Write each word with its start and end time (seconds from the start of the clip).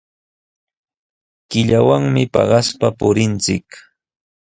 Killawanmi 1.49 2.23
paqaspa 2.33 2.87
purinchik. 2.97 3.67